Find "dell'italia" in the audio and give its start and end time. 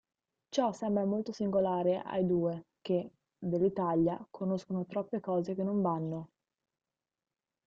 3.37-4.17